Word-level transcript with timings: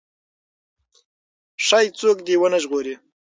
ښايي 1.65 1.89
څوک 1.99 2.17
دې 2.27 2.35
ونه 2.39 2.57
ژغوري. 2.63 2.95